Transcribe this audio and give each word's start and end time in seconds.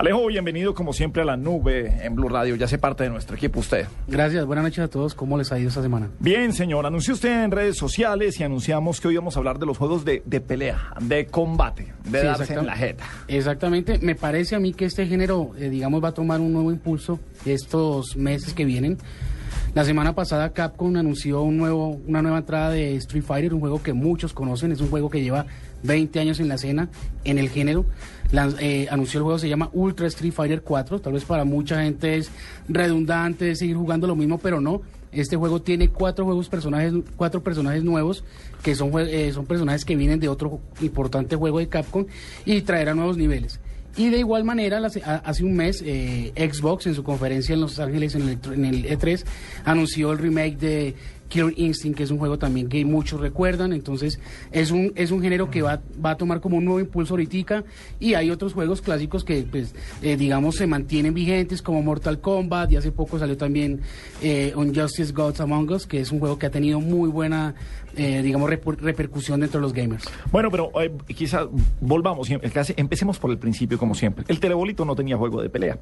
Alejo, 0.00 0.28
bienvenido 0.28 0.74
como 0.74 0.94
siempre 0.94 1.20
a 1.20 1.26
la 1.26 1.36
nube 1.36 1.92
en 2.02 2.14
Blue 2.14 2.30
Radio. 2.30 2.56
Ya 2.56 2.64
hace 2.64 2.78
parte 2.78 3.04
de 3.04 3.10
nuestro 3.10 3.36
equipo 3.36 3.60
usted. 3.60 3.86
Gracias, 4.08 4.46
buenas 4.46 4.64
noches 4.64 4.78
a 4.82 4.88
todos. 4.88 5.14
¿Cómo 5.14 5.36
les 5.36 5.52
ha 5.52 5.58
ido 5.58 5.68
esta 5.68 5.82
semana? 5.82 6.08
Bien, 6.20 6.54
señor. 6.54 6.86
Anunció 6.86 7.12
usted 7.12 7.44
en 7.44 7.50
redes 7.50 7.76
sociales 7.76 8.40
y 8.40 8.42
anunciamos 8.42 8.98
que 8.98 9.08
hoy 9.08 9.14
íbamos 9.14 9.36
a 9.36 9.40
hablar 9.40 9.58
de 9.58 9.66
los 9.66 9.76
juegos 9.76 10.06
de, 10.06 10.22
de 10.24 10.40
pelea, 10.40 10.94
de 11.02 11.26
combate, 11.26 11.92
de 12.04 12.20
Sí, 12.20 12.26
darse 12.26 12.54
en 12.54 12.64
la 12.64 12.76
jeta. 12.76 13.04
Exactamente. 13.28 13.98
Me 13.98 14.14
parece 14.14 14.56
a 14.56 14.58
mí 14.58 14.72
que 14.72 14.86
este 14.86 15.06
género, 15.06 15.50
eh, 15.58 15.68
digamos, 15.68 16.02
va 16.02 16.08
a 16.08 16.14
tomar 16.14 16.40
un 16.40 16.54
nuevo 16.54 16.70
impulso 16.70 17.20
estos 17.44 18.16
meses 18.16 18.54
que 18.54 18.64
vienen. 18.64 18.96
La 19.72 19.84
semana 19.84 20.16
pasada 20.16 20.52
Capcom 20.52 20.96
anunció 20.96 21.42
una 21.42 22.22
nueva 22.22 22.38
entrada 22.38 22.70
de 22.70 22.96
Street 22.96 23.22
Fighter, 23.22 23.54
un 23.54 23.60
juego 23.60 23.80
que 23.80 23.92
muchos 23.92 24.32
conocen, 24.32 24.72
es 24.72 24.80
un 24.80 24.90
juego 24.90 25.08
que 25.08 25.22
lleva 25.22 25.46
20 25.84 26.18
años 26.18 26.40
en 26.40 26.48
la 26.48 26.56
escena, 26.56 26.88
en 27.22 27.38
el 27.38 27.48
género. 27.50 27.84
Eh, 28.58 28.88
anunció 28.90 29.18
el 29.18 29.24
juego, 29.24 29.38
se 29.38 29.48
llama 29.48 29.70
Ultra 29.72 30.08
Street 30.08 30.32
Fighter 30.32 30.62
4, 30.62 31.00
tal 31.00 31.12
vez 31.12 31.24
para 31.24 31.44
mucha 31.44 31.84
gente 31.84 32.16
es 32.16 32.32
redundante 32.68 33.54
seguir 33.54 33.76
jugando 33.76 34.08
lo 34.08 34.16
mismo, 34.16 34.38
pero 34.38 34.60
no. 34.60 34.82
Este 35.12 35.36
juego 35.36 35.62
tiene 35.62 35.88
cuatro 35.88 36.24
juegos 36.24 36.48
personajes, 36.48 36.92
cuatro 37.16 37.40
personajes 37.40 37.84
nuevos 37.84 38.24
que 38.64 38.74
son, 38.74 38.90
eh, 38.98 39.30
son 39.32 39.46
personajes 39.46 39.84
que 39.84 39.94
vienen 39.94 40.18
de 40.18 40.28
otro 40.28 40.60
importante 40.80 41.36
juego 41.36 41.60
de 41.60 41.68
Capcom 41.68 42.06
y 42.44 42.60
traerá 42.62 42.94
nuevos 42.94 43.16
niveles. 43.16 43.60
Y 43.96 44.10
de 44.10 44.18
igual 44.18 44.44
manera, 44.44 44.78
hace 44.78 45.44
un 45.44 45.54
mes, 45.54 45.82
eh, 45.84 46.32
Xbox 46.36 46.86
en 46.86 46.94
su 46.94 47.02
conferencia 47.02 47.54
en 47.54 47.60
Los 47.60 47.78
Ángeles 47.78 48.14
en 48.14 48.28
el, 48.28 48.38
en 48.52 48.64
el 48.64 48.84
E3 48.86 49.24
anunció 49.64 50.12
el 50.12 50.18
remake 50.18 50.56
de 50.56 50.94
Killer 51.30 51.54
Instinct, 51.56 51.96
que 51.96 52.02
es 52.02 52.10
un 52.10 52.18
juego 52.18 52.38
también 52.38 52.68
que 52.68 52.84
muchos 52.84 53.18
recuerdan. 53.18 53.72
Entonces, 53.72 54.20
es 54.52 54.70
un, 54.70 54.92
es 54.96 55.10
un 55.10 55.22
género 55.22 55.50
que 55.50 55.62
va, 55.62 55.80
va 56.04 56.10
a 56.10 56.16
tomar 56.18 56.42
como 56.42 56.58
un 56.58 56.66
nuevo 56.66 56.80
impulso 56.80 57.14
ahorita. 57.14 57.30
Y 58.00 58.14
hay 58.14 58.30
otros 58.30 58.52
juegos 58.52 58.82
clásicos 58.82 59.24
que, 59.24 59.42
pues, 59.42 59.74
eh, 60.02 60.16
digamos, 60.16 60.56
se 60.56 60.66
mantienen 60.66 61.14
vigentes, 61.14 61.62
como 61.62 61.82
Mortal 61.82 62.20
Kombat. 62.20 62.72
Y 62.72 62.76
hace 62.76 62.90
poco 62.90 63.18
salió 63.18 63.36
también 63.36 63.80
eh, 64.20 64.52
Unjustice 64.56 65.12
Gods 65.12 65.40
Among 65.40 65.70
Us, 65.70 65.86
que 65.86 66.00
es 66.00 66.10
un 66.10 66.18
juego 66.18 66.38
que 66.38 66.46
ha 66.46 66.50
tenido 66.50 66.80
muy 66.80 67.08
buena, 67.08 67.54
eh, 67.96 68.20
digamos, 68.22 68.50
repercusión 68.50 69.40
dentro 69.40 69.60
de 69.60 69.62
los 69.62 69.72
gamers. 69.72 70.04
Bueno, 70.32 70.50
pero 70.50 70.70
eh, 70.80 70.90
quizás 71.14 71.46
volvamos, 71.80 72.28
empecemos 72.30 73.18
por 73.18 73.30
el 73.30 73.38
principio 73.38 73.78
como 73.78 73.94
siempre. 73.94 74.24
El 74.28 74.40
telebolito 74.40 74.84
no 74.84 74.96
tenía 74.96 75.16
juego 75.16 75.40
de 75.40 75.48
pelea. 75.48 75.78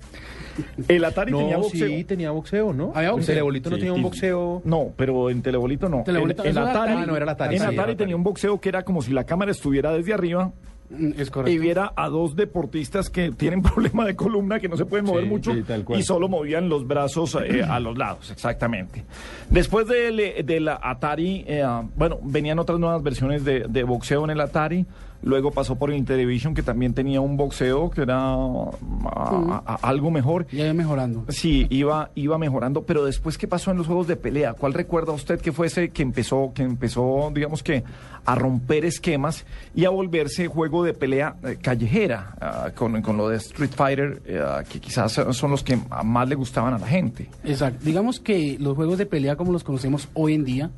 El 0.86 1.04
Atari 1.04 1.32
tenía 1.32 1.56
boxeo. 1.56 1.88
sí, 1.88 2.04
tenía 2.04 2.30
boxeo, 2.30 2.72
¿no? 2.72 2.92
Había 2.94 3.12
boxeo. 3.12 3.32
El 3.32 3.36
telebolito 3.36 3.70
no 3.70 3.76
tenía 3.76 3.92
un 3.92 4.02
boxeo. 4.02 4.62
No, 4.64 4.92
pero 4.96 5.30
en 5.30 5.37
telebolito 5.42 5.88
no. 5.88 6.02
Telebolito, 6.04 6.42
en, 6.44 6.50
en 6.50 6.58
Atari, 6.58 6.70
Atari. 6.92 6.92
Ah, 7.02 7.06
no, 7.06 7.16
era 7.16 7.32
Atari, 7.32 7.56
en 7.56 7.62
Atari 7.62 7.76
Atari. 7.78 7.96
tenía 7.96 8.16
un 8.16 8.22
boxeo 8.24 8.60
que 8.60 8.68
era 8.68 8.82
como 8.82 9.02
si 9.02 9.12
la 9.12 9.24
cámara 9.24 9.50
estuviera 9.50 9.92
desde 9.92 10.14
arriba 10.14 10.52
Mm, 10.90 11.12
Es 11.18 11.30
y 11.46 11.58
viera 11.58 11.92
a 11.96 12.08
dos 12.08 12.34
deportistas 12.34 13.10
que 13.10 13.30
tienen 13.32 13.60
problema 13.62 14.06
de 14.06 14.16
columna, 14.16 14.58
que 14.58 14.68
no 14.68 14.76
se 14.76 14.86
pueden 14.86 15.04
mover 15.04 15.24
Sí, 15.24 15.28
mucho 15.28 15.52
sí, 15.52 15.62
y 15.94 16.02
solo 16.02 16.28
movían 16.28 16.68
los 16.68 16.86
brazos 16.86 17.36
eh, 17.44 17.62
a 17.62 17.78
los 17.78 17.98
lados, 17.98 18.30
exactamente. 18.30 19.04
Después 19.50 19.86
del, 19.86 20.18
eh, 20.20 20.42
del 20.42 20.68
Atari, 20.68 21.44
eh, 21.46 21.62
bueno, 21.94 22.18
venían 22.22 22.58
otras 22.58 22.78
nuevas 22.78 23.02
versiones 23.02 23.44
de, 23.44 23.66
de 23.68 23.82
boxeo 23.84 24.24
en 24.24 24.30
el 24.30 24.40
Atari. 24.40 24.86
Luego 25.22 25.50
pasó 25.50 25.76
por 25.76 25.90
el 25.90 25.96
Intellivision, 25.96 26.54
que 26.54 26.62
también 26.62 26.94
tenía 26.94 27.20
un 27.20 27.36
boxeo 27.36 27.90
que 27.90 28.02
era 28.02 28.18
ah, 28.34 28.70
a- 29.04 29.62
a- 29.66 29.88
algo 29.88 30.10
mejor. 30.10 30.46
Ya 30.52 30.64
iba 30.64 30.74
mejorando. 30.74 31.24
Sí, 31.28 31.66
iba, 31.70 32.10
iba 32.14 32.38
mejorando, 32.38 32.82
pero 32.84 33.04
después, 33.04 33.36
¿qué 33.38 33.48
pasó 33.48 33.70
en 33.70 33.78
los 33.78 33.86
juegos 33.86 34.06
de 34.06 34.16
pelea? 34.16 34.54
¿Cuál 34.54 34.74
recuerda 34.74 35.12
usted 35.12 35.40
que 35.40 35.52
fue 35.52 35.66
ese 35.66 35.90
que 35.90 36.02
empezó, 36.02 36.52
que 36.54 36.62
empezó, 36.62 37.30
digamos 37.34 37.62
que, 37.62 37.82
a 38.24 38.34
romper 38.34 38.84
esquemas 38.84 39.44
y 39.74 39.84
a 39.86 39.90
volverse 39.90 40.46
juego 40.48 40.84
de 40.84 40.94
pelea 40.94 41.34
eh, 41.44 41.58
callejera, 41.60 42.34
ah, 42.40 42.70
con, 42.74 43.00
con 43.02 43.16
lo 43.16 43.28
de 43.28 43.36
Street 43.38 43.70
Fighter, 43.74 44.22
eh, 44.26 44.40
que 44.70 44.80
quizás 44.80 45.12
son 45.12 45.50
los 45.50 45.62
que 45.64 45.78
más 46.04 46.28
le 46.28 46.34
gustaban 46.36 46.74
a 46.74 46.78
la 46.78 46.86
gente? 46.86 47.28
Exacto. 47.44 47.84
Digamos 47.84 48.20
que 48.20 48.56
los 48.60 48.76
juegos 48.76 48.98
de 48.98 49.06
pelea 49.06 49.36
como 49.36 49.52
los 49.52 49.64
conocemos 49.64 50.08
hoy 50.14 50.34
en 50.34 50.44
día 50.44 50.70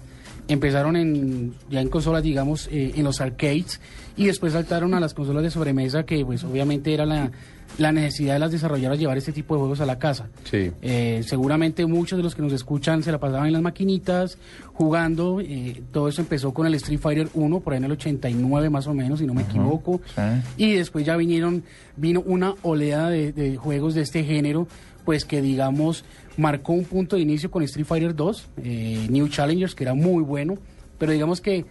empezaron 0.53 0.97
en, 0.97 1.55
ya 1.71 1.81
en 1.81 1.89
consolas, 1.89 2.23
digamos, 2.23 2.69
eh, 2.73 2.93
en 2.97 3.05
los 3.05 3.21
arcades 3.21 3.81
y 4.17 4.27
después 4.27 4.53
saltaron 4.53 4.95
a 4.95 5.01
las 5.01 5.15
consolas 5.15 5.43
de 5.43 5.51
sobremesa 5.51 6.05
que 6.05 6.25
pues 6.25 6.43
obviamente 6.45 6.93
era 6.93 7.07
la, 7.07 7.31
la 7.79 7.93
necesidad 7.93 8.35
de 8.35 8.41
las 8.41 8.51
desarrolladoras 8.51 8.99
llevar 8.99 9.17
este 9.17 9.33
tipo 9.33 9.55
de 9.55 9.61
juegos 9.61 9.81
a 9.81 9.87
la 9.87 9.99
casa. 9.99 10.29
Sí. 10.45 10.73
Eh, 10.83 11.23
seguramente 11.25 11.87
muchos 11.87 12.17
de 12.17 12.23
los 12.25 12.35
que 12.35 12.43
nos 12.43 12.53
escuchan 12.53 13.03
se 13.03 13.13
la 13.13 13.19
pasaban 13.19 13.47
en 13.47 13.53
las 13.53 13.63
maquinitas 13.63 14.39
jugando. 14.75 15.41
eh, 15.41 15.83
todo 15.93 16.09
eso 16.09 16.21
empezó 16.21 16.53
con 16.53 16.67
el 16.67 16.75
Street 16.75 16.99
Fighter 17.01 17.29
1 17.33 17.61
por 17.61 17.73
ahí 17.73 17.79
en 17.79 17.85
el 17.85 17.93
89 17.93 18.71
más 18.71 18.87
o 18.87 18.95
menos, 18.95 19.21
si 19.21 19.27
no 19.27 19.35
me 19.35 19.43
equivoco. 19.43 20.01
sí. 20.15 20.23
Y 20.57 20.73
después 20.75 21.07
ya 21.07 21.17
vinieron, 21.17 21.63
vino 21.97 22.21
una 22.27 22.55
oleada 22.63 23.09
de, 23.11 23.33
de 23.33 23.57
juegos 23.57 23.95
de 23.95 24.03
este 24.03 24.25
género, 24.25 24.67
pues 25.05 25.25
que 25.25 25.41
digamos 25.41 26.05
marcó 26.37 26.73
un 26.73 26.85
punto 26.85 27.17
de 27.17 27.23
inicio 27.23 27.51
con 27.51 27.63
Street 27.65 27.87
Fighter 27.87 28.15
2, 28.15 28.49
eh, 28.65 29.07
New 29.11 29.29
Challengers, 29.29 29.75
que 29.75 29.85
era 29.85 29.95
muy 29.95 30.23
bueno, 30.23 30.55
pero 30.99 31.13
digamos 31.13 31.41
que 31.41 31.65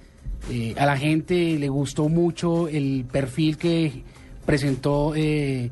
eh, 0.51 0.73
a 0.77 0.85
la 0.85 0.97
gente 0.97 1.57
le 1.59 1.69
gustó 1.69 2.07
mucho 2.09 2.67
el 2.67 3.05
perfil 3.11 3.57
que 3.57 4.03
presentó 4.45 5.13
eh, 5.15 5.69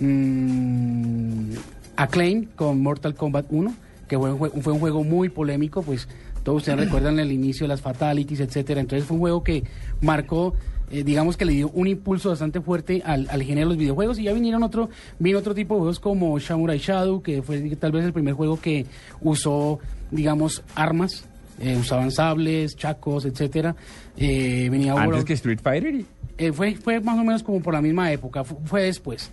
mm, 0.00 1.52
Acclaim 1.96 2.46
con 2.56 2.80
Mortal 2.82 3.14
Kombat 3.14 3.46
1, 3.50 3.74
que 4.08 4.16
fue 4.18 4.32
un, 4.32 4.38
jue- 4.38 4.62
fue 4.62 4.72
un 4.72 4.80
juego 4.80 5.04
muy 5.04 5.28
polémico, 5.28 5.82
pues 5.82 6.08
todos 6.42 6.58
ustedes 6.62 6.78
recuerdan 6.80 7.18
el 7.18 7.32
inicio 7.32 7.64
de 7.64 7.68
las 7.68 7.80
fatalities, 7.80 8.40
etcétera. 8.40 8.80
Entonces 8.80 9.06
fue 9.06 9.16
un 9.16 9.20
juego 9.20 9.42
que 9.42 9.64
marcó, 10.00 10.54
eh, 10.90 11.02
digamos 11.04 11.36
que 11.36 11.44
le 11.44 11.52
dio 11.52 11.70
un 11.70 11.86
impulso 11.86 12.30
bastante 12.30 12.60
fuerte 12.60 13.02
al, 13.04 13.26
al 13.30 13.42
género 13.42 13.68
de 13.68 13.74
los 13.74 13.78
videojuegos. 13.78 14.18
Y 14.18 14.24
ya 14.24 14.32
vinieron 14.32 14.62
otro, 14.62 14.88
vino 15.18 15.38
otro 15.38 15.54
tipo 15.54 15.74
de 15.74 15.78
juegos 15.80 16.00
como 16.00 16.38
Samurai 16.40 16.78
Shadow, 16.78 17.22
que 17.22 17.42
fue 17.42 17.60
tal 17.76 17.92
vez 17.92 18.04
el 18.04 18.12
primer 18.12 18.34
juego 18.34 18.60
que 18.60 18.86
usó, 19.20 19.78
digamos, 20.10 20.62
armas. 20.74 21.24
eh, 21.60 21.76
usaban 21.76 22.12
sables, 22.12 22.76
chacos, 22.76 23.24
etcétera. 23.24 23.74
Eh, 24.16 24.68
venía 24.70 24.92
Antes 24.92 25.06
World- 25.08 25.24
que 25.24 25.32
Street 25.32 25.58
Fighter. 25.62 26.04
eh, 26.38 26.52
fue, 26.52 26.76
fue 26.76 27.00
más 27.00 27.18
o 27.18 27.24
menos 27.24 27.42
como 27.42 27.60
por 27.60 27.74
la 27.74 27.82
misma 27.82 28.12
época, 28.12 28.44
fu- 28.44 28.60
fue, 28.64 28.82
después. 28.84 29.30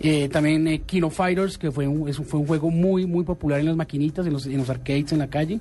Eh, 0.00 0.28
también 0.30 0.66
eh, 0.68 0.80
Kino 0.86 1.10
Fighters, 1.10 1.58
que 1.58 1.70
fue 1.70 1.86
un, 1.86 2.08
es 2.08 2.18
un- 2.18 2.24
fue 2.24 2.40
un 2.40 2.46
juego 2.46 2.70
muy, 2.70 3.04
muy 3.04 3.24
popular 3.24 3.60
en 3.60 3.66
las 3.66 3.76
maquinitas, 3.76 4.26
en 4.26 4.32
los, 4.32 4.46
en 4.46 4.56
los 4.56 4.70
arcades 4.70 5.12
en 5.12 5.18
la 5.18 5.26
calle. 5.28 5.60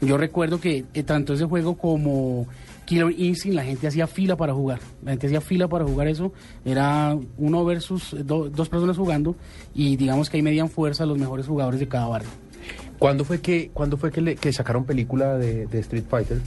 Yo 0.00 0.16
recuerdo 0.16 0.60
que 0.60 0.82
tanto 1.04 1.34
ese 1.34 1.44
juego 1.44 1.76
como 1.76 2.46
Killer 2.86 3.14
Instinct, 3.18 3.54
la 3.54 3.64
gente 3.64 3.86
hacía 3.86 4.06
fila 4.06 4.36
para 4.36 4.54
jugar. 4.54 4.80
La 5.04 5.10
gente 5.12 5.26
hacía 5.26 5.40
fila 5.40 5.68
para 5.68 5.84
jugar 5.84 6.08
eso. 6.08 6.32
Era 6.64 7.16
uno 7.36 7.64
versus 7.64 8.14
eh, 8.14 8.22
do- 8.24 8.48
dos 8.48 8.68
personas 8.68 8.96
jugando 8.96 9.36
y 9.74 9.96
digamos 9.96 10.30
que 10.30 10.38
ahí 10.38 10.42
medían 10.42 10.68
fuerza 10.70 11.04
los 11.06 11.18
mejores 11.18 11.46
jugadores 11.46 11.78
de 11.80 11.88
cada 11.88 12.08
barrio. 12.08 12.30
¿Cuándo 12.98 13.24
fue 13.24 13.40
que, 13.40 13.70
¿cuándo 13.72 13.96
fue 13.96 14.10
que, 14.10 14.20
le- 14.20 14.36
que 14.36 14.52
sacaron 14.52 14.84
película 14.84 15.36
de 15.38 15.66
Street 15.80 16.04
Fighter? 16.08 16.38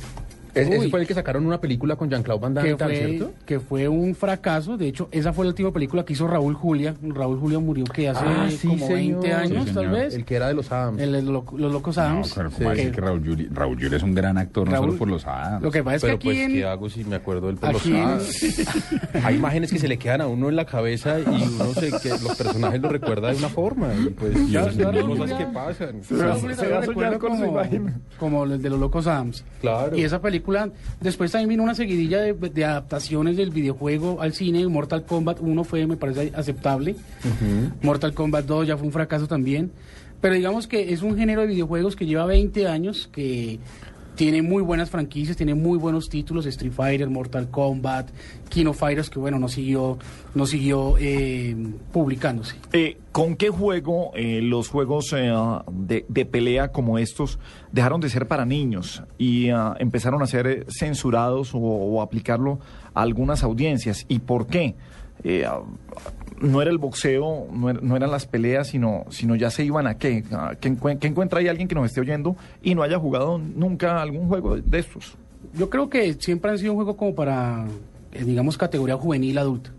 Es- 0.54 0.68
Uy. 0.70 0.76
ese 0.76 0.90
fue 0.90 1.02
el 1.02 1.08
que 1.08 1.14
sacaron 1.14 1.46
una 1.46 1.60
película 1.60 1.96
con 1.96 2.10
Jean-Claude 2.10 2.42
Van 2.42 2.54
Damme, 2.54 2.70
y 2.70 2.72
que 2.74 2.78
tal, 2.78 2.90
fue, 2.96 2.98
¿cierto? 3.08 3.32
que 3.46 3.60
fue 3.60 3.88
un 3.88 4.14
fracaso. 4.16 4.78
De 4.78 4.88
hecho, 4.88 5.10
esa 5.12 5.34
fue 5.34 5.46
la 5.46 5.50
última 5.50 5.72
película 5.72 6.06
que 6.06 6.14
hizo 6.14 6.28
Raúl 6.28 6.54
Julia. 6.54 6.94
Raúl 7.02 7.40
Julia 7.40 7.60
murió 7.60 7.86
que 7.86 8.10
hace 8.10 8.24
Ah, 8.26 8.48
sí, 8.50 8.68
como 8.68 8.88
20 8.90 9.22
señor. 9.28 9.40
años, 9.40 9.68
Sí, 9.70 9.74
tal 9.74 9.90
vez. 9.90 10.14
El 10.16 10.26
que 10.26 10.36
era 10.36 10.48
de 10.48 10.54
los 10.54 10.72
Adams. 10.72 11.02
El- 11.02 11.16
el 11.16 11.26
loco- 11.26 11.58
los 11.58 11.72
locos 11.72 11.98
No, 11.98 12.04
Adams. 12.04 12.34
pero 12.36 12.50
Sí. 12.50 12.56
¿cómo 12.56 12.66
va 12.68 12.72
a 12.72 12.76
decir 12.76 12.92
que 12.92 13.02
Raúl 13.02 13.80
Yuri 13.80 13.96
es 13.96 14.04
un 14.04 14.14
gran 14.16 14.38
actor, 14.38 14.68
no 14.68 14.74
Raúl- 14.76 14.86
solo 14.86 14.98
por 14.98 15.08
los 15.08 15.26
Adams. 15.26 15.64
Lo 15.64 15.72
que 15.72 15.84
pasa 15.84 15.96
es 15.96 16.02
Pero 16.04 16.20
que 16.20 16.30
aquí 16.30 16.38
pues, 16.38 16.50
en- 16.50 16.54
¿qué 16.54 16.66
hago 16.66 16.90
si 16.90 17.04
me 17.04 17.16
acuerdo 17.16 17.48
del 17.48 17.56
por 17.58 17.74
los 17.74 17.86
Adams? 17.86 18.44
Hay 19.24 19.36
imágenes 19.36 19.72
que 19.72 19.80
se 19.80 19.88
le 19.88 19.98
quedan 19.98 20.22
a 20.22 20.28
uno 20.28 20.50
en 20.50 20.56
la 20.56 20.66
cabeza 20.66 21.20
y 21.20 21.24
uno 21.24 21.74
se, 21.74 21.92
que 22.02 22.10
los 22.10 22.36
personajes 22.36 22.82
lo 22.82 22.90
recuerda 22.90 23.32
de 23.32 23.38
una 23.38 23.50
forma. 23.50 23.88
Y 23.94 24.10
pues, 24.10 24.50
ya 24.50 24.68
Raúl 24.70 25.18
cosas 25.18 25.30
ya- 25.32 25.38
que 25.40 25.46
pasan. 25.54 26.04
Se 26.04 26.16
va- 26.16 26.36
Julia 26.36 26.56
a 26.56 26.80
lo 26.80 26.84
soñar 26.86 27.18
con 27.20 27.32
su 27.38 27.38
como, 27.44 27.52
imagen. 27.54 27.94
como 28.20 28.44
el 28.44 28.62
de 28.62 28.70
los 28.70 28.80
locos 28.80 29.08
Adams. 29.08 29.44
Claro. 29.62 29.96
Y 29.98 30.04
esa 30.04 30.22
película, 30.22 30.43
después 31.00 31.32
también 31.32 31.50
vino 31.50 31.64
una 31.64 31.76
seguidilla 31.76 32.20
de, 32.22 32.34
de 32.34 32.66
adaptaciones 32.66 33.38
del 33.38 33.52
videojuego 33.52 34.22
al 34.22 34.34
cine. 34.34 34.68
Mortal 34.68 35.06
Kombat 35.06 35.40
1 35.40 35.64
fue, 35.64 35.88
me 35.88 35.98
parece, 35.98 36.32
aceptable. 36.36 36.96
Mortal 37.82 38.14
Kombat 38.14 38.46
2 38.46 38.68
ya 38.68 38.78
fue 38.78 38.88
un 38.88 38.94
fracaso 38.94 39.28
también. 39.28 39.72
Pero 40.22 40.36
digamos 40.36 40.68
que 40.68 40.94
es 40.94 41.02
un 41.02 41.18
género 41.18 41.42
de 41.42 41.48
videojuegos 41.48 41.98
que 41.98 42.06
lleva 42.06 42.26
20 42.26 42.68
años, 42.68 43.10
que 43.12 43.60
tiene 44.16 44.42
muy 44.42 44.62
buenas 44.62 44.90
franquicias, 44.90 45.38
tiene 45.38 45.56
muy 45.56 45.78
buenos 45.78 46.10
títulos, 46.10 46.46
Street 46.46 46.74
Fighter, 46.74 47.10
Mortal 47.10 47.50
Kombat, 47.50 48.10
Kino 48.50 48.74
Fighters, 48.74 49.10
que 49.10 49.20
bueno, 49.20 49.40
no 49.40 49.48
siguió, 49.48 49.98
no 50.36 50.46
siguió 50.46 50.96
eh, 51.00 51.56
publicándose. 51.92 52.56
Eh, 52.72 52.98
¿Con 53.12 53.36
qué 53.36 53.50
juego 53.50 54.12
eh, 54.16 54.42
los 54.42 54.70
juegos 54.70 55.14
eh, 55.16 55.32
de, 55.72 56.26
pelea 56.26 56.72
como 56.72 56.98
estos 56.98 57.38
dejaron 57.72 58.02
de 58.02 58.10
ser 58.10 58.28
para 58.28 58.46
niños 58.46 59.04
y 59.20 59.50
ah, 59.50 59.76
empezaron 59.80 60.24
a 60.24 60.28
ser 60.28 60.48
eh, 60.48 60.66
censurados 60.68 61.52
o 61.54 62.02
aplicarlo 62.02 62.60
a 62.96 63.02
algunas 63.02 63.44
audiencias? 63.44 64.06
¿Y 64.08 64.20
por 64.20 64.48
qué? 64.48 64.76
Eh, 65.24 65.46
no 66.42 66.62
era 66.62 66.70
el 66.72 66.78
boxeo, 66.78 67.48
no, 67.54 67.70
era- 67.70 67.80
no 67.82 67.96
eran 67.96 68.12
las 68.12 68.26
peleas, 68.26 68.68
sino, 68.68 69.06
sino 69.10 69.36
ya 69.36 69.50
se 69.50 69.64
iban 69.64 69.88
a 69.88 69.98
qué? 69.98 70.24
¿A 70.32 70.56
¿Qué, 70.56 70.70
encue- 70.72 71.00
qué 71.00 71.08
encuentra 71.08 71.40
ahí 71.40 71.48
alguien 71.48 71.68
que 71.68 71.76
nos 71.76 71.86
esté 71.86 72.02
oyendo 72.02 72.36
y 72.62 72.76
no 72.76 72.84
haya 72.84 73.00
jugado 73.00 73.38
nunca 73.38 74.02
algún 74.02 74.28
juego 74.28 74.58
de 74.58 74.80
estos? 74.80 75.16
Yo 75.58 75.70
creo 75.70 75.90
que 75.90 76.14
siempre 76.16 76.52
han 76.52 76.58
sido 76.58 76.74
un 76.74 76.78
juego 76.78 76.98
como 76.98 77.16
para, 77.16 77.66
eh, 78.12 78.24
digamos, 78.26 78.58
categoría 78.58 78.96
juvenil 78.98 79.38
adulta. 79.38 79.72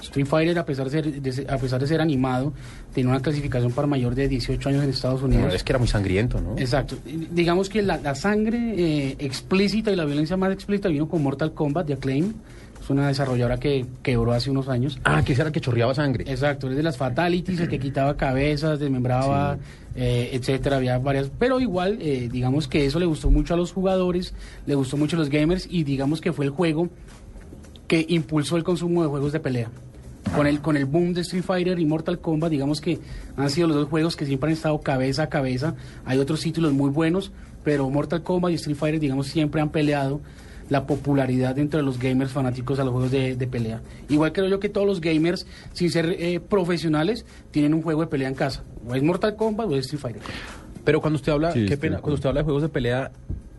Street 0.00 0.26
Fighter, 0.26 0.56
a 0.60 0.64
pesar 0.64 0.84
de 0.88 0.90
ser, 0.92 1.20
de 1.20 1.32
ser- 1.32 1.50
a 1.50 1.58
pesar 1.58 1.80
de 1.80 1.88
ser 1.88 2.00
animado, 2.00 2.52
tiene 2.94 3.10
una 3.10 3.18
clasificación 3.20 3.72
para 3.72 3.88
mayor 3.88 4.14
de 4.14 4.28
18 4.28 4.68
años 4.68 4.84
en 4.84 4.90
Estados 4.90 5.22
Unidos. 5.22 5.46
No, 5.48 5.52
es 5.52 5.64
que 5.64 5.72
era 5.72 5.78
muy 5.80 5.88
sangriento, 5.88 6.40
¿no? 6.40 6.56
Exacto. 6.56 6.96
Digamos 7.32 7.68
que 7.68 7.82
la, 7.82 7.96
la 7.98 8.14
sangre 8.14 8.74
eh, 8.78 9.16
explícita 9.18 9.90
y 9.90 9.96
la 9.96 10.04
violencia 10.04 10.36
más 10.36 10.52
explícita 10.52 10.88
vino 10.88 11.08
con 11.08 11.20
Mortal 11.22 11.52
Kombat 11.52 11.88
de 11.88 11.94
Acclaim. 11.94 12.32
Es 12.88 12.90
una 12.90 13.08
desarrolladora 13.08 13.58
que 13.58 13.84
quebró 14.02 14.32
hace 14.32 14.50
unos 14.50 14.66
años. 14.66 14.98
Ah, 15.04 15.22
que 15.22 15.34
ese 15.34 15.42
era 15.42 15.52
que 15.52 15.60
chorreaba 15.60 15.94
sangre. 15.94 16.24
Exacto, 16.26 16.70
es 16.70 16.76
de 16.78 16.82
las 16.82 16.96
fatalities, 16.96 17.60
el 17.60 17.68
que 17.68 17.78
quitaba 17.78 18.16
cabezas, 18.16 18.80
desmembraba, 18.80 19.58
eh, 19.94 20.30
etcétera, 20.32 20.76
había 20.78 20.96
varias, 20.96 21.30
pero 21.38 21.60
igual, 21.60 21.98
eh, 22.00 22.30
digamos 22.32 22.66
que 22.66 22.86
eso 22.86 22.98
le 22.98 23.04
gustó 23.04 23.30
mucho 23.30 23.52
a 23.52 23.58
los 23.58 23.72
jugadores, 23.72 24.32
le 24.64 24.74
gustó 24.74 24.96
mucho 24.96 25.16
a 25.16 25.18
los 25.18 25.28
gamers 25.28 25.68
y 25.70 25.84
digamos 25.84 26.22
que 26.22 26.32
fue 26.32 26.46
el 26.46 26.50
juego 26.50 26.88
que 27.88 28.06
impulsó 28.08 28.56
el 28.56 28.64
consumo 28.64 29.02
de 29.02 29.10
juegos 29.10 29.32
de 29.32 29.40
pelea. 29.40 29.70
Con 30.34 30.46
el, 30.46 30.62
con 30.62 30.78
el 30.78 30.86
boom 30.86 31.12
de 31.12 31.20
Street 31.20 31.44
Fighter 31.44 31.78
y 31.78 31.84
Mortal 31.84 32.20
Kombat, 32.20 32.50
digamos 32.50 32.80
que 32.80 32.98
han 33.36 33.50
sido 33.50 33.68
los 33.68 33.76
dos 33.76 33.88
juegos 33.90 34.16
que 34.16 34.24
siempre 34.24 34.48
han 34.48 34.54
estado 34.54 34.80
cabeza 34.80 35.24
a 35.24 35.28
cabeza. 35.28 35.74
Hay 36.06 36.16
otros 36.20 36.40
títulos 36.40 36.72
muy 36.72 36.88
buenos, 36.88 37.32
pero 37.64 37.90
Mortal 37.90 38.22
Kombat 38.22 38.52
y 38.52 38.54
Street 38.54 38.78
Fighter, 38.78 38.98
digamos, 38.98 39.26
siempre 39.26 39.60
han 39.60 39.68
peleado 39.68 40.22
la 40.68 40.86
popularidad 40.86 41.58
entre 41.58 41.82
los 41.82 41.98
gamers 41.98 42.30
fanáticos 42.32 42.78
a 42.78 42.84
los 42.84 42.92
juegos 42.92 43.10
de, 43.10 43.36
de 43.36 43.46
pelea. 43.46 43.80
Igual 44.08 44.32
creo 44.32 44.48
yo 44.48 44.60
que 44.60 44.68
todos 44.68 44.86
los 44.86 45.00
gamers, 45.00 45.46
sin 45.72 45.90
ser 45.90 46.14
eh, 46.18 46.40
profesionales, 46.40 47.24
tienen 47.50 47.74
un 47.74 47.82
juego 47.82 48.02
de 48.02 48.06
pelea 48.08 48.28
en 48.28 48.34
casa. 48.34 48.62
O 48.86 48.94
es 48.94 49.02
Mortal 49.02 49.34
Kombat 49.36 49.68
o 49.68 49.74
es 49.76 49.86
Street 49.86 50.00
Fighter. 50.00 50.22
Pero 50.84 51.00
cuando 51.00 51.16
usted 51.16 51.32
habla, 51.32 51.52
Sí, 51.52 51.66
qué 51.66 51.76
pena, 51.76 51.96
de 51.96 52.02
cuando 52.02 52.14
usted 52.14 52.28
habla 52.28 52.40
de 52.40 52.44
juegos 52.44 52.62
de 52.62 52.68
pelea 52.68 53.10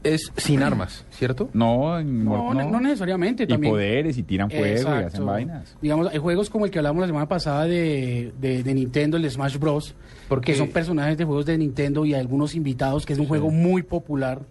es 0.02 0.32
sin 0.38 0.64
armas, 0.64 1.04
¿cierto? 1.12 1.50
No, 1.54 2.00
en- 2.00 2.24
No, 2.24 2.54
no, 2.54 2.70
no 2.72 2.80
necesariamente. 2.80 3.44
Y 3.44 3.48
también. 3.48 3.74
poderes, 3.74 4.18
y 4.18 4.24
tiran 4.24 4.50
fuego, 4.50 4.90
y 5.00 5.04
hacen 5.04 5.26
vainas. 5.26 5.76
Digamos, 5.82 6.08
hay 6.08 6.18
juegos 6.20 6.50
como 6.50 6.64
el 6.66 6.72
que 6.72 6.80
hablamos 6.80 7.02
la 7.02 7.08
semana 7.08 7.28
pasada 7.28 7.66
de, 7.66 8.32
de, 8.40 8.64
de 8.64 8.74
Nintendo, 8.74 9.18
el 9.18 9.24
de 9.24 9.30
Smash 9.30 9.58
Bros. 9.58 9.96
Porque- 10.30 10.54
que 10.54 10.58
son 10.58 10.70
personajes 10.70 11.18
de 11.18 11.26
juegos 11.26 11.46
de 11.46 11.58
Nintendo 11.58 12.06
y 12.06 12.14
algunos 12.14 12.56
invitados, 12.56 13.06
que 13.06 13.12
es 13.14 13.20
un 13.20 13.28
juego 13.28 13.52
muy 13.52 13.84
popular. 13.84 14.42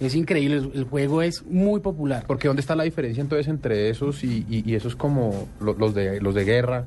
Es 0.00 0.14
increíble, 0.14 0.56
el, 0.74 0.84
juego 0.84 1.22
es 1.22 1.44
muy 1.46 1.80
popular. 1.80 2.24
Porque 2.26 2.48
¿dónde 2.48 2.60
está 2.60 2.76
la 2.76 2.84
diferencia 2.84 3.20
entonces 3.22 3.48
entre 3.48 3.88
esos 3.90 4.22
y, 4.24 4.44
y- 4.48 4.62
y 4.70 4.74
esos 4.74 4.94
como 4.94 5.48
lo- 5.60 5.74
los 5.74 5.94
de 5.94 6.20
los 6.20 6.34
de 6.34 6.44
guerra, 6.44 6.84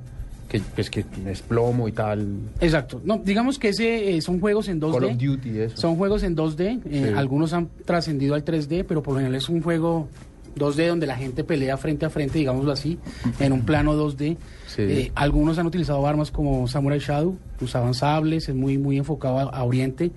que 0.47 0.61
pues 0.75 0.89
que 0.91 1.05
es 1.27 1.41
plomo 1.41 1.87
y 1.87 1.91
tal? 1.91 2.27
Exacto. 2.61 3.01
No, 3.03 3.17
digamos 3.23 3.57
que 3.57 3.69
ese 3.69 4.15
eh, 4.15 4.21
son 4.21 4.39
juegos 4.39 4.67
en 4.67 4.79
2D. 4.79 4.93
Call 4.93 5.03
of 5.05 5.17
Duty, 5.17 5.59
eso. 5.59 5.77
Son 5.77 5.95
juegos 5.95 6.21
en 6.23 6.35
2D. 6.35 6.81
eh, 6.85 7.05
Sí. 7.09 7.13
Algunos 7.15 7.53
han 7.53 7.69
trascendido 7.85 8.35
al 8.35 8.43
3D, 8.45 8.85
pero 8.87 9.01
por 9.01 9.13
lo 9.15 9.19
general 9.21 9.35
es 9.35 9.49
un 9.49 9.61
juego 9.63 10.07
2D 10.55 10.87
donde 10.87 11.07
la 11.07 11.15
gente 11.15 11.43
pelea 11.43 11.77
frente 11.77 12.05
a 12.05 12.09
frente, 12.09 12.37
digámoslo 12.39 12.71
así, 12.71 12.99
en 13.39 13.53
un 13.53 13.61
plano 13.61 13.93
2D. 13.95 14.37
Sí. 14.67 14.81
Eh, 14.83 15.11
algunos 15.15 15.57
han 15.57 15.65
utilizado 15.67 16.05
armas 16.05 16.29
como 16.31 16.67
Samurai 16.67 16.99
Shadow, 16.99 17.37
usaban 17.61 17.93
sables, 17.95 18.49
es 18.49 18.55
muy, 18.55 18.77
muy 18.77 18.97
enfocado 18.97 19.39
a, 19.39 19.43
a 19.43 19.63
Oriente. 19.63 20.11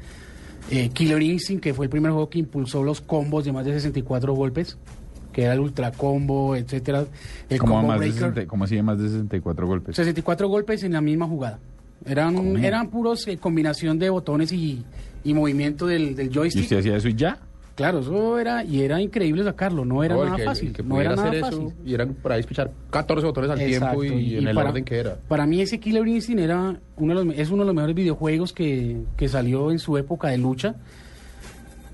Eh, 0.70 0.88
Killer 0.91 1.20
Instinct, 1.23 1.62
que 1.62 1.75
fue 1.75 1.87
el 1.87 1.91
primer 1.91 2.12
juego 2.12 2.29
que 2.31 2.38
impulsó 2.38 2.82
los 2.82 3.00
combos 3.00 3.44
de 3.44 3.53
más 3.53 3.64
de 3.67 3.73
64 3.73 4.32
golpes, 4.35 4.79
que 5.32 5.43
era 5.43 5.55
el 5.55 5.61
Ultra 5.61 5.93
Combo, 5.93 6.56
etcétera. 6.56 7.05
El 7.49 7.59
Como, 7.59 7.75
Combo 7.75 7.88
más 7.88 8.00
de 8.00 8.06
Breaker. 8.06 8.29
60 8.31 8.47
como 8.47 8.64
así 8.64 8.76
de 8.76 8.82
más 8.82 8.99
de 8.99 9.09
64 9.09 9.67
golpes. 9.67 9.97
64 9.97 10.49
golpes 10.49 10.82
en 10.85 10.93
la 10.93 11.00
misma 11.00 11.26
jugada. 11.26 11.59
Eran, 12.05 12.35
¿Cómo? 12.35 12.56
eran 12.59 12.88
puros 12.91 13.26
eh, 13.29 13.37
combinación 13.38 13.99
de 13.99 14.11
botones 14.11 14.53
y, 14.53 14.85
y 15.25 15.35
movimiento 15.35 15.87
del, 15.87 16.17
del 16.17 16.29
¿Y 16.29 16.35
joystick. 16.35 16.62
usted 16.64 16.79
hacía 16.79 16.97
eso 16.97 17.09
y 17.09 17.14
ya? 17.14 17.38
Claro, 17.75 18.01
eso 18.01 18.39
era, 18.39 18.65
y 18.65 18.83
era 18.83 19.01
increíble 19.01 19.43
sacarlo, 19.45 19.85
no 19.85 20.05
era 20.05 20.15
No, 20.15 20.25
nada 20.25 20.37
que- 20.37 20.45
fácil. 20.45 20.73
que 20.73 20.83
no 20.83 21.01
era 21.01 21.17
nada 21.17 21.29
hacer 21.29 21.41
fácil. 21.41 21.59
eso 21.69 21.73
y 21.85 21.95
eran 21.95 22.15
para 22.15 22.37
pichar 22.43 22.71
14 22.91 23.27
botones 23.27 23.51
al 23.51 23.61
Exacto, 23.63 24.01
tiempo 24.01 24.19
y, 24.21 24.37
en 24.37 24.47
el 24.49 24.55
para- 24.55 24.69
orden 24.71 24.85
que 24.85 24.99
era. 24.99 25.17
Para 25.29 25.47
mí 25.47 25.61
ese 25.63 25.81
Killer 25.81 26.07
Instinct 26.07 26.41
era 26.43 26.77
uno 26.97 27.19
de 27.19 27.25
los, 27.25 27.35
es 27.39 27.51
uno 27.51 27.63
de 27.63 27.67
los 27.67 27.75
mejores 27.75 27.97
videojuegos 27.97 28.53
que, 28.53 28.99
que 29.17 29.29
salió 29.29 29.71
en 29.71 29.79
su 29.79 29.97
época 29.97 30.29
de 30.29 30.39
lucha. 30.39 30.75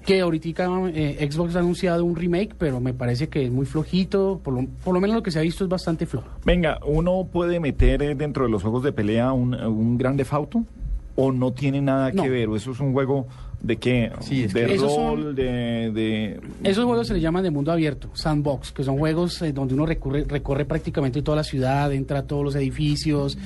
Que 0.04 0.20
ahorita 0.22 0.66
eh, 0.94 1.28
Xbox 1.30 1.54
ha 1.56 1.58
anunciado 1.58 2.02
un 2.02 2.16
remake, 2.16 2.54
pero 2.56 2.80
me 2.80 2.94
parece 2.94 3.28
que 3.28 3.44
es 3.44 3.50
muy 3.50 3.66
flojito. 3.66 4.40
Por 4.42 4.54
lo, 4.54 4.66
por 4.82 4.94
lo 4.94 5.00
menos 5.00 5.14
lo 5.16 5.22
que 5.22 5.30
se 5.30 5.38
ha 5.38 5.42
visto 5.42 5.64
es 5.64 5.70
bastante 5.70 6.06
flojo. 6.06 6.28
Venga, 6.46 6.78
¿uno 6.86 7.28
puede 7.30 7.60
meter 7.60 8.02
eh, 8.02 8.14
dentro 8.14 8.44
de 8.44 8.50
los 8.50 8.62
juegos 8.62 8.82
de 8.82 8.92
pelea 8.92 9.32
un, 9.32 9.54
un 9.54 9.98
Grande 9.98 10.26
Auto? 10.30 10.64
¿O 11.14 11.30
no 11.30 11.52
tiene 11.52 11.82
nada 11.82 12.10
No. 12.12 12.22
que 12.22 12.30
ver? 12.30 12.48
¿O 12.48 12.56
eso 12.56 12.70
es 12.70 12.80
un 12.80 12.92
juego 12.94 13.26
de 13.60 13.76
qué? 13.76 14.12
Sí, 14.20 14.44
es 14.44 14.52
de 14.54 14.74
Esos 14.74 14.96
rol, 14.96 15.22
son- 15.22 15.34
de, 15.34 15.90
de... 15.92 16.40
Esos 16.64 16.84
juegos 16.84 17.06
se 17.08 17.14
les 17.14 17.22
llaman 17.22 17.42
de 17.42 17.50
mundo 17.50 17.72
abierto, 17.72 18.08
sandbox, 18.14 18.72
que 18.72 18.84
son 18.84 18.98
juegos 18.98 19.40
eh, 19.42 19.52
donde 19.52 19.74
uno 19.74 19.84
recorre, 19.86 20.24
recorre 20.28 20.64
prácticamente 20.64 21.22
toda 21.22 21.36
la 21.38 21.44
ciudad, 21.44 21.92
entra 21.92 22.20
a 22.20 22.22
todos 22.22 22.44
los 22.44 22.54
edificios, 22.54 23.36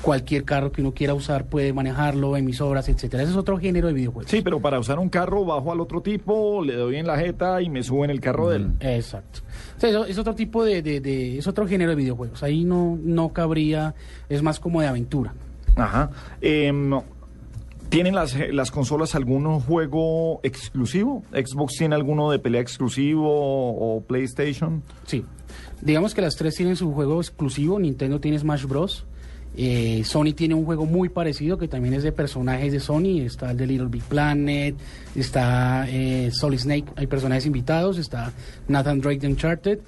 cualquier 0.00 0.42
carro 0.44 0.72
que 0.72 0.80
uno 0.80 0.92
quiera 0.92 1.14
usar 1.14 1.46
puede 1.46 1.72
manejarlo, 1.72 2.36
emisoras, 2.36 2.88
etcétera. 2.88 3.22
Ese 3.22 3.32
es 3.32 3.38
otro 3.38 3.56
género 3.58 3.86
de 3.86 3.92
videojuegos. 3.94 4.28
Sí, 4.30 4.40
pero 4.42 4.58
para 4.60 4.80
usar 4.80 4.98
un 4.98 5.08
carro 5.08 5.44
bajo 5.44 5.70
al 5.70 5.80
otro 5.80 6.00
tipo, 6.00 6.64
le 6.64 6.74
doy 6.74 6.96
en 6.96 7.06
la 7.06 7.16
jeta 7.16 7.62
y 7.62 7.68
me 7.70 7.84
subo 7.84 8.04
en 8.04 8.10
el 8.10 8.20
carro 8.20 8.48
de 8.48 8.56
él. 8.56 8.68
Exacto. 8.80 9.40
O 9.76 9.80
sea, 9.80 9.90
eso 9.90 10.04
es 10.06 10.18
otro 10.18 10.34
tipo 10.34 10.64
de, 10.64 10.82
de- 10.82 11.00
de- 11.00 11.38
es 11.38 11.46
otro 11.46 11.68
género 11.68 11.90
de 11.90 11.96
videojuegos. 11.96 12.42
Ahí 12.42 12.64
no, 12.64 12.98
no 13.00 13.28
cabría, 13.32 13.94
es 14.28 14.42
más 14.42 14.58
como 14.58 14.80
de 14.80 14.88
aventura. 14.88 15.34
Ajá. 15.76 16.10
Em, 16.40 16.90
¿Tienen 17.92 18.14
las, 18.14 18.34
las 18.52 18.70
consolas 18.70 19.14
algún 19.14 19.60
juego 19.60 20.40
exclusivo? 20.42 21.24
¿Xbox 21.30 21.74
tiene 21.76 21.94
alguno 21.94 22.30
de 22.30 22.38
pelea 22.38 22.62
exclusivo 22.62 23.26
o, 23.28 24.00
PlayStation? 24.00 24.82
Sí. 25.06 25.26
Digamos 25.82 26.14
que 26.14 26.22
las 26.22 26.34
tres 26.34 26.54
tienen 26.54 26.74
su 26.76 26.90
juego 26.94 27.20
exclusivo. 27.20 27.78
Nintendo 27.78 28.18
tiene 28.18 28.38
Smash 28.38 28.64
Bros. 28.64 29.04
Eh, 29.54 30.02
Sony 30.06 30.32
tiene 30.34 30.54
un 30.54 30.64
juego 30.64 30.86
muy 30.86 31.10
parecido 31.10 31.58
que 31.58 31.68
también 31.68 31.92
es 31.92 32.02
de 32.02 32.12
personajes 32.12 32.72
de 32.72 32.80
Sony. 32.80 33.20
Está 33.26 33.50
el 33.50 33.58
de 33.58 33.66
Little 33.66 33.88
Big 33.88 34.04
Planet, 34.04 34.74
está 35.14 35.84
eh, 35.90 36.30
Solid 36.32 36.60
Snake, 36.60 36.86
hay 36.96 37.06
personajes 37.06 37.44
invitados, 37.44 37.98
está 37.98 38.32
Nathan 38.68 39.02
Drake 39.02 39.18
de 39.18 39.28
Uncharted. 39.28 39.80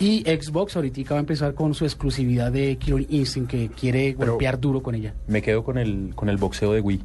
Y 0.00 0.22
Xbox 0.24 0.74
ahorita 0.74 1.14
va 1.14 1.18
a 1.18 1.20
empezar 1.20 1.54
con 1.54 1.72
su 1.72 1.84
exclusividad 1.84 2.50
de 2.50 2.74
Killer 2.78 3.06
Instinct 3.10 3.48
que 3.48 3.68
quiere 3.68 4.16
Pero- 4.18 4.32
golpear 4.32 4.58
duro 4.58 4.82
con 4.82 4.96
ella. 4.96 5.14
Me 5.28 5.40
quedo 5.40 5.62
con 5.62 5.78
el 5.78 6.10
con 6.16 6.28
el 6.28 6.36
boxeo 6.36 6.72
de 6.72 6.80
Wii. 6.80 7.00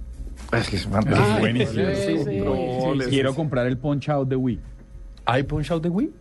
Es 0.51 0.69
que 0.69 0.75
es 0.77 0.85
Ah, 0.87 0.91
fantástico. 0.93 1.39
buenísimo. 1.39 1.85
sí, 1.95 2.17
sí. 2.23 3.09
Quiero 3.09 3.35
comprar 3.35 3.67
el 3.67 3.77
Punch 3.77 4.09
Out 4.09 4.29
de 4.29 4.35
Wii. 4.35 4.59
¿Hay 5.25 5.43
Punch 5.43 5.69
Out 5.71 5.83
de 5.83 5.89
Wii? 5.89 6.11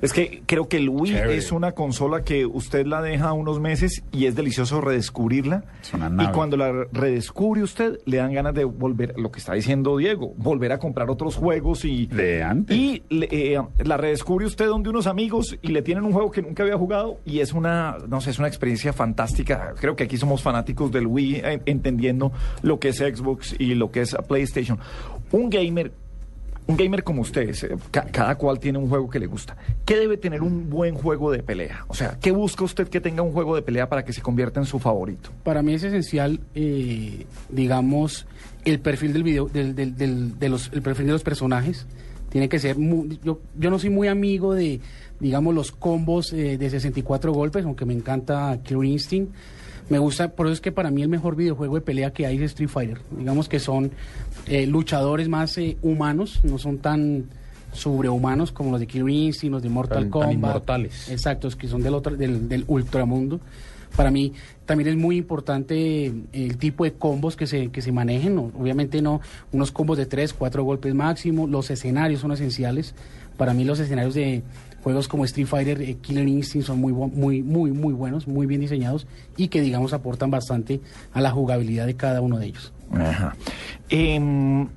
Es 0.00 0.12
que 0.12 0.42
creo 0.46 0.68
que 0.68 0.78
el 0.78 0.88
Wii 0.88 1.12
Chévere. 1.12 1.36
es 1.36 1.52
una 1.52 1.72
consola 1.72 2.22
que 2.24 2.46
usted 2.46 2.86
la 2.86 3.02
deja 3.02 3.32
unos 3.32 3.60
meses 3.60 4.02
y 4.12 4.26
es 4.26 4.34
delicioso 4.34 4.80
redescubrirla. 4.80 5.64
Y 6.18 6.26
cuando 6.32 6.56
la 6.56 6.86
redescubre 6.92 7.62
usted, 7.62 7.98
le 8.04 8.18
dan 8.18 8.32
ganas 8.32 8.54
de 8.54 8.64
volver, 8.64 9.14
lo 9.18 9.30
que 9.30 9.38
está 9.38 9.54
diciendo 9.54 9.96
Diego, 9.96 10.34
volver 10.36 10.72
a 10.72 10.78
comprar 10.78 11.10
otros 11.10 11.36
juegos 11.36 11.84
y... 11.84 12.06
De 12.06 12.42
antes. 12.42 12.76
Y 12.76 13.02
eh, 13.10 13.60
la 13.78 13.96
redescubre 13.96 14.46
usted 14.46 14.66
donde 14.66 14.90
unos 14.90 15.06
amigos 15.06 15.56
y 15.62 15.68
le 15.68 15.82
tienen 15.82 16.04
un 16.04 16.12
juego 16.12 16.30
que 16.30 16.42
nunca 16.42 16.62
había 16.62 16.76
jugado 16.76 17.18
y 17.24 17.40
es 17.40 17.52
una, 17.52 17.96
no 18.08 18.20
sé, 18.20 18.30
es 18.30 18.38
una 18.38 18.48
experiencia 18.48 18.92
fantástica. 18.92 19.74
Creo 19.78 19.96
que 19.96 20.04
aquí 20.04 20.16
somos 20.16 20.42
fanáticos 20.42 20.90
del 20.92 21.06
Wii, 21.06 21.34
eh, 21.36 21.60
entendiendo 21.66 22.32
lo 22.62 22.78
que 22.78 22.88
es 22.88 22.98
Xbox 22.98 23.54
y 23.58 23.74
lo 23.74 23.90
que 23.90 24.02
es 24.02 24.16
PlayStation. 24.28 24.78
Un 25.30 25.50
gamer 25.50 25.92
un 26.66 26.76
gamer 26.76 27.02
como 27.02 27.22
ustedes, 27.22 27.66
ca- 27.90 28.04
cada 28.12 28.36
cual 28.36 28.58
tiene 28.60 28.78
un 28.78 28.88
juego 28.88 29.10
que 29.10 29.18
le 29.18 29.26
gusta. 29.26 29.56
¿Qué 29.84 29.96
debe 29.96 30.16
tener 30.16 30.42
un 30.42 30.70
buen 30.70 30.94
juego 30.94 31.30
de 31.32 31.42
pelea? 31.42 31.84
O 31.88 31.94
sea, 31.94 32.16
¿qué 32.20 32.30
busca 32.30 32.64
usted 32.64 32.88
que 32.88 33.00
tenga 33.00 33.22
un 33.22 33.32
juego 33.32 33.56
de 33.56 33.62
pelea 33.62 33.88
para 33.88 34.04
que 34.04 34.12
se 34.12 34.22
convierta 34.22 34.60
en 34.60 34.66
su 34.66 34.78
favorito? 34.78 35.30
Para 35.42 35.62
mí 35.62 35.74
es 35.74 35.82
esencial, 35.82 36.40
eh, 36.54 37.26
digamos, 37.48 38.26
el 38.64 38.78
perfil 38.80 39.12
del 39.12 39.22
video, 39.24 39.46
del, 39.48 39.74
del- 39.74 39.96
del- 39.96 40.38
de 40.38 40.48
los, 40.48 40.70
el 40.72 40.82
perfil 40.82 41.06
de 41.06 41.12
los 41.12 41.22
personajes. 41.22 41.86
Tiene 42.30 42.48
que 42.48 42.58
ser, 42.58 42.76
yo, 43.22 43.40
yo 43.58 43.70
no 43.70 43.78
soy 43.78 43.90
muy 43.90 44.08
amigo 44.08 44.54
de, 44.54 44.80
digamos, 45.20 45.54
los 45.54 45.70
combos 45.72 46.32
eh, 46.32 46.56
de 46.56 46.70
64 46.70 47.32
golpes, 47.32 47.64
aunque 47.64 47.84
me 47.84 47.92
encanta 47.92 48.58
Killer 48.62 48.84
Instinct. 48.86 49.34
Me 49.90 49.98
gusta, 49.98 50.28
por 50.32 50.46
eso 50.46 50.54
es 50.54 50.60
que 50.60 50.72
para 50.72 50.90
mí 50.90 51.02
el 51.02 51.08
mejor 51.08 51.36
videojuego 51.36 51.74
de 51.74 51.80
pelea 51.82 52.12
que 52.12 52.26
hay 52.26 52.36
es 52.36 52.42
Street 52.52 52.68
Fighter. 52.70 52.98
Digamos 53.18 53.48
que 53.48 53.58
son 53.60 53.90
eh, 54.46 54.66
luchadores 54.66 55.28
más 55.28 55.58
eh, 55.58 55.76
humanos, 55.82 56.40
no 56.44 56.56
son 56.58 56.78
tan 56.78 57.24
sobrehumanos 57.72 58.52
como 58.52 58.70
los 58.70 58.80
de 58.80 58.86
Killer 58.86 59.08
Instinct, 59.08 59.52
los 59.52 59.62
de 59.62 59.68
Mortal 59.68 59.98
Tan- 59.98 60.02
tan 60.04 60.10
Kombat. 60.10 60.32
inmortales. 60.34 61.08
Exacto, 61.10 61.48
es 61.48 61.56
que 61.56 61.68
son 61.68 61.82
del, 61.82 61.94
otro, 61.94 62.16
del, 62.16 62.48
del 62.48 62.64
ultramundo. 62.68 63.40
Para 63.96 64.10
mí 64.10 64.32
también 64.64 64.88
es 64.88 64.96
muy 64.96 65.18
importante 65.18 66.06
eh, 66.06 66.12
el 66.32 66.56
tipo 66.56 66.84
de 66.84 66.92
combos 66.94 67.36
que 67.36 67.46
se, 67.46 67.68
que 67.68 67.82
se 67.82 67.92
manejen. 67.92 68.34
¿no? 68.34 68.50
Obviamente 68.58 69.02
no 69.02 69.20
unos 69.52 69.70
combos 69.72 69.98
de 69.98 70.06
tres, 70.06 70.32
cuatro 70.32 70.64
golpes 70.64 70.94
máximo. 70.94 71.46
Los 71.46 71.70
escenarios 71.70 72.20
son 72.20 72.32
esenciales. 72.32 72.94
Para 73.36 73.52
mí 73.52 73.64
los 73.64 73.78
escenarios 73.80 74.14
de 74.14 74.42
juegos 74.82 75.08
como 75.08 75.24
Street 75.24 75.46
Fighter, 75.46 75.80
eh, 75.82 75.96
Killer 76.00 76.26
Instinct 76.28 76.66
son 76.66 76.80
muy, 76.80 76.92
muy, 76.92 77.42
muy, 77.42 77.70
muy 77.70 77.92
buenos, 77.94 78.26
muy 78.26 78.46
bien 78.46 78.60
diseñados 78.60 79.06
y 79.36 79.48
que 79.48 79.60
digamos 79.60 79.92
aportan 79.92 80.30
bastante 80.30 80.80
a 81.12 81.20
la 81.20 81.30
jugabilidad 81.30 81.86
de 81.86 81.94
cada 81.94 82.20
uno 82.20 82.38
de 82.38 82.46
ellos. 82.46 82.72
Ajá. 82.92 83.34
Em, 83.88 84.68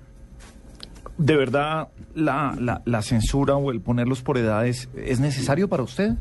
¿De 1.18 1.36
verdad 1.38 1.88
la, 2.14 2.56
la- 2.60 2.82
la 2.86 3.02
censura 3.02 3.56
o 3.56 3.72
el 3.72 3.80
ponerlos 3.80 4.22
por 4.22 4.38
edades 4.38 4.90
es 4.96 5.20
necesario 5.22 5.70
para 5.70 5.84
usted? 5.84 6.12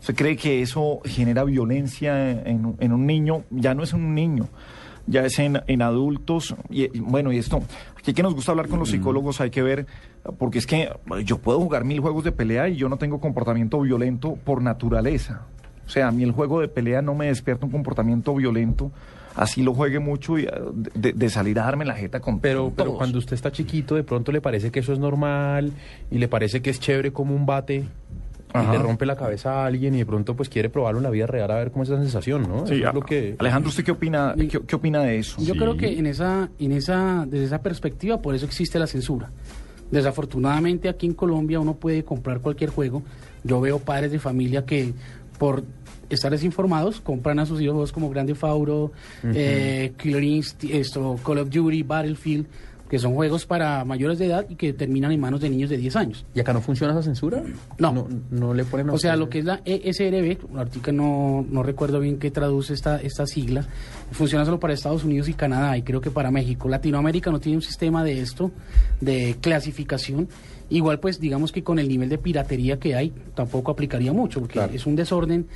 ¿Usted 0.00 0.14
cree 0.14 0.36
que 0.36 0.60
eso 0.62 1.00
genera 1.04 1.44
violencia 1.44 2.30
en, 2.30 2.74
en 2.78 2.92
un 2.92 3.06
niño? 3.06 3.44
Ya 3.50 3.74
no 3.74 3.82
es 3.82 3.92
un 3.94 4.14
niño, 4.14 4.48
ya 5.06 5.24
es 5.24 5.38
en, 5.38 5.60
en 5.66 5.82
adultos. 5.82 6.54
Y, 6.70 6.84
y 6.96 7.00
bueno, 7.00 7.32
y 7.32 7.38
esto, 7.38 7.62
aquí 7.98 8.12
que 8.12 8.22
nos 8.22 8.34
gusta 8.34 8.52
hablar 8.52 8.68
con 8.68 8.78
los 8.78 8.90
psicólogos, 8.90 9.40
hay 9.40 9.50
que 9.50 9.62
ver, 9.62 9.86
porque 10.38 10.58
es 10.58 10.66
que 10.66 10.90
yo 11.24 11.38
puedo 11.38 11.58
jugar 11.60 11.84
mil 11.84 12.00
juegos 12.00 12.24
de 12.24 12.32
pelea 12.32 12.68
y 12.68 12.76
yo 12.76 12.88
no 12.88 12.96
tengo 12.96 13.20
comportamiento 13.20 13.80
violento 13.80 14.36
por 14.44 14.62
naturaleza. 14.62 15.46
O 15.84 15.88
sea, 15.88 16.08
a 16.08 16.12
mí 16.12 16.22
el 16.22 16.30
juego 16.32 16.60
de 16.60 16.68
pelea 16.68 17.02
no 17.02 17.14
me 17.14 17.26
despierta 17.26 17.66
un 17.66 17.72
comportamiento 17.72 18.34
violento. 18.34 18.92
Así 19.34 19.62
lo 19.62 19.74
juegue 19.74 19.98
mucho 19.98 20.38
y 20.38 20.44
eh, 20.44 20.50
de, 20.94 21.12
de 21.14 21.30
salir 21.30 21.58
a 21.58 21.64
darme 21.64 21.84
la 21.86 21.94
jeta 21.94 22.20
con 22.20 22.38
Pero, 22.38 22.64
con 22.64 22.72
pero 22.74 22.84
todos. 22.90 22.98
cuando 22.98 23.18
usted 23.18 23.32
está 23.34 23.50
chiquito, 23.50 23.94
de 23.94 24.04
pronto 24.04 24.30
le 24.30 24.40
parece 24.42 24.70
que 24.70 24.80
eso 24.80 24.92
es 24.92 24.98
normal 24.98 25.72
y 26.10 26.18
le 26.18 26.28
parece 26.28 26.60
que 26.62 26.70
es 26.70 26.78
chévere 26.78 27.12
como 27.12 27.34
un 27.34 27.46
bate 27.46 27.84
Ajá. 28.54 28.74
y 28.74 28.76
le 28.76 28.82
rompe 28.82 29.06
la 29.06 29.16
cabeza 29.16 29.62
a 29.62 29.66
alguien 29.66 29.94
y 29.94 29.98
de 29.98 30.06
pronto 30.06 30.34
pues 30.36 30.48
quiere 30.48 30.68
probarlo 30.68 30.98
en 30.98 31.04
la 31.04 31.10
vida 31.10 31.26
real 31.26 31.50
a 31.50 31.56
ver 31.56 31.70
cómo 31.70 31.84
es 31.84 31.88
esa 31.90 32.00
sensación, 32.00 32.42
¿no? 32.48 32.66
Sí, 32.66 32.74
Eso 32.76 32.86
a- 32.86 32.88
es 32.90 32.94
lo 32.94 33.00
que... 33.02 33.36
Alejandro, 33.38 33.70
¿usted 33.70 33.84
qué 33.84 33.90
opina, 33.92 34.34
qué, 34.36 34.60
qué 34.66 34.76
opina 34.76 35.02
de 35.02 35.18
eso? 35.18 35.36
Yo 35.40 35.54
Sí. 35.54 35.58
creo 35.58 35.76
que 35.76 35.98
en 35.98 36.06
esa, 36.06 36.50
en 36.58 36.72
esa, 36.72 37.24
desde 37.28 37.46
esa 37.46 37.62
perspectiva, 37.62 38.20
por 38.20 38.34
eso 38.34 38.44
existe 38.46 38.78
la 38.78 38.86
censura. 38.86 39.30
Desafortunadamente 39.90 40.88
aquí 40.88 41.06
en 41.06 41.12
Colombia 41.14 41.60
uno 41.60 41.74
puede 41.74 42.02
comprar 42.02 42.40
cualquier 42.40 42.70
juego. 42.70 43.02
Yo 43.44 43.60
veo 43.60 43.78
padres 43.78 44.10
de 44.10 44.18
familia 44.18 44.64
que 44.64 44.94
por 45.38 45.64
estar 46.08 46.30
desinformados 46.30 47.00
compran 47.00 47.38
a 47.38 47.46
sus 47.46 47.60
hijos 47.60 47.72
juegos 47.74 47.92
como 47.92 48.08
Grande 48.08 48.34
Fauro, 48.34 48.92
eh, 49.22 49.92
Killer 49.98 50.22
Instinct, 50.22 50.74
esto, 50.74 51.16
Call 51.24 51.38
of 51.38 51.50
Duty, 51.50 51.82
Battlefield, 51.82 52.46
que 52.92 52.98
son 52.98 53.14
juegos 53.14 53.46
para 53.46 53.86
mayores 53.86 54.18
de 54.18 54.26
edad 54.26 54.44
y 54.50 54.54
que 54.54 54.74
terminan 54.74 55.12
en 55.12 55.18
manos 55.18 55.40
de 55.40 55.48
niños 55.48 55.70
de 55.70 55.78
10 55.78 55.96
años. 55.96 56.26
¿Y 56.34 56.40
acá 56.40 56.52
no 56.52 56.60
funciona 56.60 56.92
esa 56.92 57.02
censura? 57.02 57.42
No. 57.78 57.90
No, 57.90 58.06
no 58.30 58.52
le 58.52 58.66
ponen 58.66 58.90
O 58.90 58.98
sea, 58.98 59.16
lo 59.16 59.30
que 59.30 59.38
es 59.38 59.46
la 59.46 59.62
ESRB, 59.64 60.54
ahorita 60.54 60.92
no, 60.92 61.42
no 61.50 61.62
recuerdo 61.62 62.00
bien 62.00 62.18
qué 62.18 62.30
traduce 62.30 62.74
esta, 62.74 63.00
esta 63.00 63.26
sigla, 63.26 63.66
funciona 64.10 64.44
solo 64.44 64.60
para 64.60 64.74
Estados 64.74 65.04
Unidos 65.04 65.30
y 65.30 65.32
Canadá 65.32 65.74
y 65.78 65.80
creo 65.80 66.02
que 66.02 66.10
para 66.10 66.30
México. 66.30 66.68
Latinoamérica 66.68 67.30
no 67.30 67.40
tiene 67.40 67.56
un 67.56 67.62
sistema 67.62 68.04
de 68.04 68.20
esto, 68.20 68.50
de 69.00 69.38
clasificación. 69.40 70.28
Igual 70.72 71.00
pues 71.00 71.20
digamos 71.20 71.52
que 71.52 71.62
con 71.62 71.78
el 71.78 71.86
nivel 71.86 72.08
de 72.08 72.16
piratería 72.16 72.78
que 72.80 72.94
hay 72.94 73.12
tampoco 73.34 73.70
aplicaría 73.72 74.12
mucho, 74.12 74.40
porque 74.40 74.54
Claro. 74.54 74.72
es 74.72 74.86
un 74.86 74.96
desorden. 74.96 75.46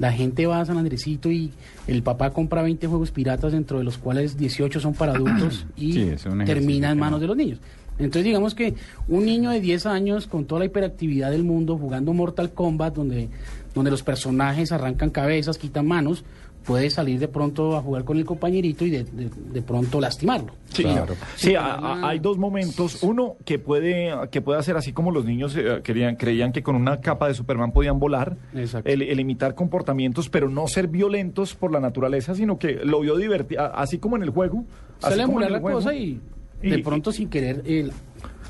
La 0.00 0.10
gente 0.12 0.46
va 0.46 0.60
a 0.60 0.64
San 0.66 0.78
Andresito 0.78 1.30
y 1.30 1.52
el 1.86 2.02
papá 2.02 2.30
compra 2.30 2.60
20 2.62 2.86
juegos 2.88 3.12
piratas, 3.12 3.52
dentro 3.52 3.78
de 3.78 3.84
los 3.84 3.98
cuales 3.98 4.36
18 4.36 4.80
son 4.80 4.94
para 4.94 5.12
adultos 5.12 5.64
y 5.76 5.92
Sí, 5.92 6.10
termina 6.44 6.90
en 6.90 6.98
manos 6.98 7.18
no. 7.18 7.22
de 7.22 7.26
los 7.28 7.36
niños. 7.36 7.60
Entonces 7.96 8.24
digamos 8.24 8.56
que 8.56 8.74
un 9.06 9.24
niño 9.24 9.50
de 9.50 9.60
10 9.60 9.86
años 9.86 10.26
con 10.26 10.46
toda 10.46 10.58
la 10.58 10.64
hiperactividad 10.64 11.30
del 11.30 11.44
mundo 11.44 11.78
jugando 11.78 12.12
Mortal 12.12 12.50
Kombat 12.52 12.96
donde, 12.96 13.28
donde 13.72 13.92
los 13.92 14.02
personajes 14.02 14.72
arrancan 14.72 15.10
cabezas, 15.10 15.56
quitan 15.58 15.86
manos, 15.86 16.24
puede 16.64 16.88
salir 16.90 17.18
de 17.20 17.28
pronto 17.28 17.76
a 17.76 17.82
jugar 17.82 18.04
con 18.04 18.16
el 18.16 18.24
compañerito 18.24 18.84
y 18.84 18.90
de, 18.90 19.04
de- 19.04 19.30
de 19.52 19.62
pronto 19.62 20.00
lastimarlo. 20.00 20.52
Sí, 20.72 20.82
Claro. 20.82 21.14
sí, 21.36 21.48
Sí, 21.48 21.54
a- 21.54 22.06
hay 22.08 22.18
dos 22.18 22.38
momentos. 22.38 23.02
Uno 23.02 23.36
que 23.44 23.58
puede, 23.58 24.12
que 24.30 24.40
puede 24.40 24.58
hacer 24.58 24.76
así 24.76 24.92
como 24.92 25.10
los 25.10 25.24
niños 25.24 25.54
eh, 25.56 25.80
querían, 25.84 26.16
creían 26.16 26.52
que 26.52 26.62
con 26.62 26.74
una 26.76 27.00
capa 27.00 27.28
de 27.28 27.34
Superman 27.34 27.72
podían 27.72 27.98
volar, 28.00 28.36
el, 28.84 29.02
el 29.02 29.20
imitar 29.20 29.54
comportamientos, 29.54 30.28
pero 30.28 30.48
no 30.48 30.66
ser 30.66 30.88
violentos 30.88 31.54
por 31.54 31.70
la 31.70 31.80
naturaleza, 31.80 32.34
sino 32.34 32.58
que 32.58 32.80
lo 32.84 33.00
vio 33.00 33.16
divertido, 33.16 33.62
así 33.74 33.98
como 33.98 34.16
en 34.16 34.22
el 34.22 34.30
juego. 34.30 34.64
en 35.08 35.20
emular 35.20 35.50
la 35.50 35.60
juego. 35.60 35.78
cosa 35.78 35.94
y, 35.94 36.20
Y- 36.62 36.70
de 36.70 36.78
pronto 36.78 37.12
sin 37.12 37.28
querer 37.28 37.62
eh, 37.66 37.90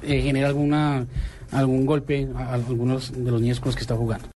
eh, 0.02 0.20
genera 0.22 0.46
alguna 0.48 1.06
algún 1.50 1.84
golpe 1.86 2.28
a 2.36 2.54
algunos 2.54 3.12
de 3.12 3.30
los 3.30 3.40
niños 3.40 3.60
con 3.60 3.68
los 3.68 3.76
que 3.76 3.82
está 3.82 3.94
jugando. 3.96 4.26